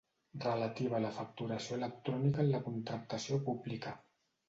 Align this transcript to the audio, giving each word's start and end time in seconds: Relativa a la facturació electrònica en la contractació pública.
Relativa 0.45 0.97
a 0.99 1.01
la 1.03 1.11
facturació 1.19 1.79
electrònica 1.83 2.45
en 2.47 2.53
la 2.57 2.65
contractació 2.71 3.43
pública. 3.51 3.99